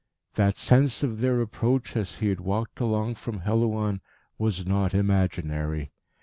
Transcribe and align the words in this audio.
That 0.33 0.57
sense 0.57 1.03
of 1.03 1.21
their 1.21 1.41
approach 1.41 1.95
as 1.95 2.15
he 2.15 2.29
had 2.29 2.39
walked 2.39 2.79
along 2.79 3.13
from 3.13 3.41
Helouan 3.41 4.01
was 4.39 4.65
not 4.65 4.95
imaginary. 4.95 5.91